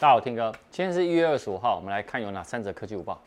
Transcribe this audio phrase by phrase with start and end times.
[0.00, 3.20] 大家好，听哥，今天是一月二十五号，我们来看有哪三则科技午报。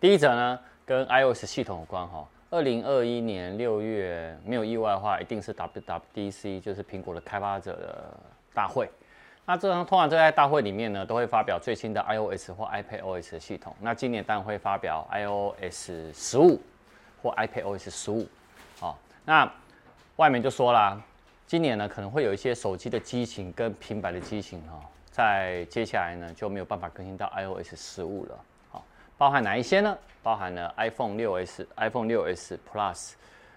[0.00, 2.26] 第一则呢，跟 iOS 系统有关哈。
[2.48, 8.16] 二零二一年六月，没有意外的话，一定是 WWDC，就是苹果的开发者的
[8.54, 8.88] 大会。
[9.44, 13.76] 那这通常在大会里面呢，都会发表最新的 iOS 或 iPadOS 系统。
[13.78, 16.58] 那今年当然会发表 iOS 十五
[17.22, 18.26] 或 iPadOS 十五。
[18.80, 19.46] 好，那
[20.16, 20.98] 外面就说啦。
[21.46, 24.80] 今年呢，可能会有一些手机的机型跟平板的机型哈，
[25.10, 28.38] 在接下来呢就没有办法更新到 iOS 十五了。
[28.70, 28.82] 好，
[29.18, 29.98] 包含哪一些呢？
[30.22, 33.12] 包含了 iPhone 六 S、iPhone 六 S Plus，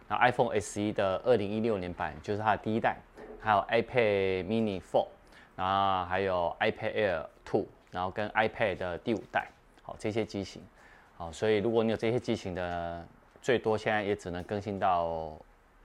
[0.09, 2.97] 那 iPhone SE 的二零一六年版就是它的第一代，
[3.39, 5.07] 还有 iPad Mini 4，
[5.55, 9.47] 然后还有 iPad Air 2，然后跟 iPad 的第五代。
[9.83, 10.61] 好，这些机型，
[11.15, 13.07] 好，所以如果你有这些机型的，
[13.41, 15.31] 最多现在也只能更新到。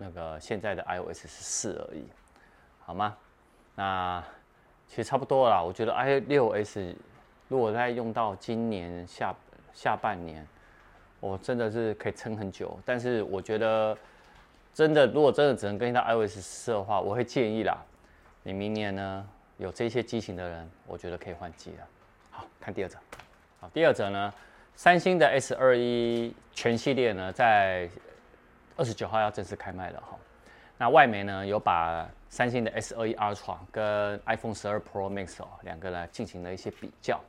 [0.03, 2.07] 那个现在的 iOS 十四而已，
[2.87, 3.15] 好吗？
[3.75, 4.25] 那
[4.89, 5.63] 其实差不多啦。
[5.63, 6.97] 我觉得 i 六 S
[7.49, 9.35] 如果再用到今年下
[9.75, 10.47] 下半年，
[11.21, 12.79] 我真的是可以撑很久。
[12.83, 13.95] 但是我觉得
[14.73, 17.77] 真的，如果真的只能更新到 iOS 十四的话，我会建议啦，
[18.43, 21.87] 你明年呢有这些机型的人，我觉得可以换机了。
[22.31, 22.97] 好，看第二则。
[23.61, 24.33] 好，第二则呢，
[24.75, 27.87] 三星的 S 二一全系列呢在。
[28.81, 30.17] 二十九号要正式开卖了哈，
[30.79, 37.21] 那外媒呢有把三星的 S 二一 Ultra 跟 iPhone 十二 Pro Max 哦两个呢进行了一些比较，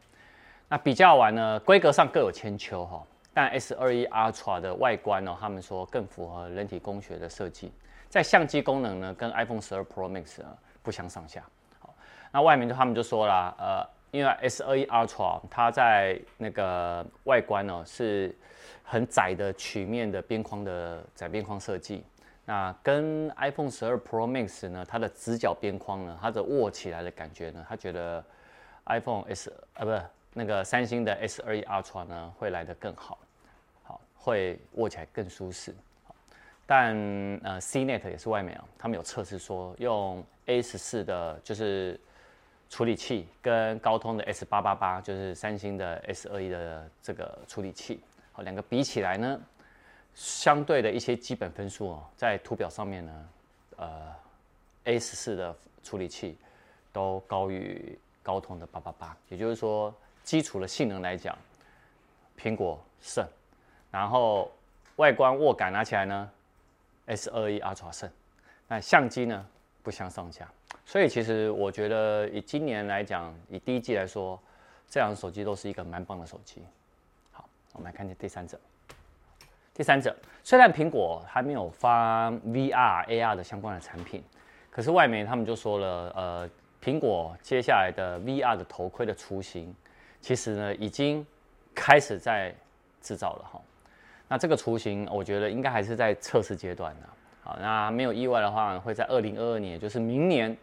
[0.69, 7.73] 那比较完呢规格上各有千秋哈，但 S 二一 Ultra 的外观呢他们说更符合人体工学的设计，
[8.07, 11.44] 在相机功能呢跟 iPhone 十二 Pro Max 呢不相上下，
[11.79, 11.94] 好，
[12.31, 18.35] 那外媒他们就说了呃，因为 S 二一 Ultra 它在那个外观呢是。
[18.83, 22.03] 很窄的曲面的边框的窄边框设计，
[22.43, 28.21] 那跟 iPhone 十二 Pro Max 呢，它的直角边框呢，它的握起来的感觉呢，他觉得
[28.87, 29.97] iPhone S 啊，不
[30.33, 33.17] 那个三星的 S 二一 Ultra 呢，会来得更好，
[33.83, 35.73] 好，会握起来更舒适。
[36.66, 36.94] 但
[37.44, 41.97] 呃，CNET 也是外媒啊，他们有测试说用 A 十四的，就是
[42.71, 47.99] 处理器跟高通的 S 八八八，就是三星的 S 二一的这个处理器。
[48.31, 49.39] 好，两个比起来呢，
[50.15, 53.29] 相对的一些基本分数哦，在图表上面呢，
[53.75, 54.15] 呃
[54.85, 56.37] ，A 十四的处理器
[56.93, 59.93] 都高于高通的八八八，也就是说，
[60.23, 61.38] 基础的性能来讲，
[62.39, 63.27] 苹果胜，
[63.91, 64.49] 然后
[64.95, 66.31] 外观握感拿起来呢
[67.07, 68.09] ，S 二一 Ultra 胜，
[68.69, 69.45] 那相机呢
[69.84, 70.47] 不相上下，
[70.86, 74.40] 所以其实我觉得以今年来讲，以第一季来说，
[74.88, 76.62] 这样的手机都是一个蛮棒的手机。
[77.31, 78.59] 好我们来看见第三者。
[79.74, 84.22] 第三者，虽然苹果还没有发 VR、AR 的相关的产品，
[84.69, 86.50] 可是外媒他们就说了，呃，
[86.84, 89.74] 苹果接下来的 VR 的头盔的雏形，
[90.19, 91.25] 其实呢已经
[91.74, 92.53] 开始在
[93.02, 93.62] 制造了哈。
[94.28, 97.08] 那这个雏形，我觉得应该还是在测试阶段呢。
[97.44, 100.56] 好，那没有意外的话，会在二零二二年，就是明年，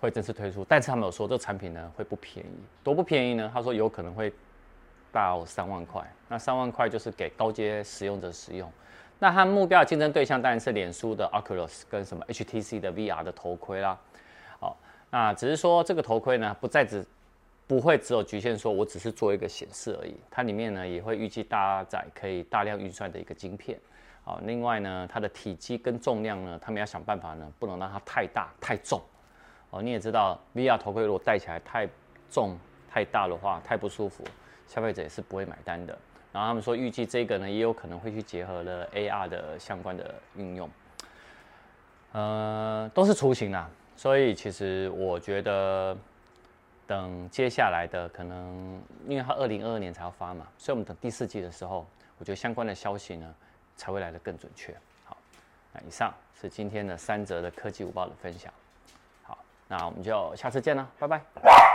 [0.00, 0.64] 会正式推出。
[0.68, 3.50] 但是他们有说，这个产品呢会不便宜，多不便宜呢？
[3.52, 4.32] 他说有可能会。
[5.10, 8.70] 到三万块，那三万块就是给高阶使用者使用。
[9.18, 13.98] 那他目标的竞争对象当然是脸书的 Oculus 跟什么 HTC 的 VR 的头盔啦。
[14.60, 14.76] 好，
[15.10, 17.04] 那只是说这个头盔呢，不再只
[17.66, 23.80] 不会只有局限说我只是做一个显示而已，它里面呢也会预计搭载可以大量运算的一个晶片。
[24.28, 29.00] 好，另外呢，它的体积跟重量呢，他们要想办法呢，不能让它太大太重。
[29.70, 31.88] 哦，你也知道 VR 头盔如果戴起来太
[32.30, 32.54] 重
[32.90, 34.22] 太大的话，太不舒服。
[34.66, 35.96] 消费者也是不会买单的。
[36.30, 40.68] 然后他们说，预计这个呢，也有可能会去结合了 AR 的相关的应用。
[42.12, 45.96] 呃，都是雏形啦，所以其实我觉得，
[46.86, 51.86] 等接下来的可能，因为它二零二二年才要发嘛，所以我们等第四季的时候，
[52.18, 53.34] 我觉得相关的消息呢，
[53.78, 54.76] 才会来得更准确。
[55.06, 55.16] 好，
[55.72, 58.52] 那以上是今天的三则的科技五报的分享。
[59.22, 61.67] 好，那我们就下次见了，拜拜。